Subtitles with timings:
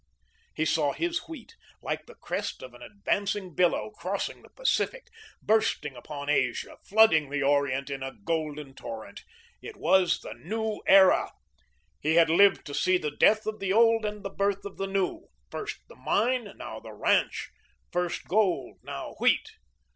[0.55, 5.09] He saw his wheat, like the crest of an advancing billow, crossing the Pacific,
[5.43, 9.23] bursting upon Asia, flooding the Orient in a golden torrent.
[9.61, 11.31] It was the new era.
[11.99, 14.87] He had lived to see the death of the old and the birth of the
[14.87, 17.51] new; first the mine, now the ranch;
[17.91, 19.51] first gold, now wheat.